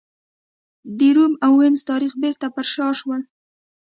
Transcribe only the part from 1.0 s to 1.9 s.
روم او وینز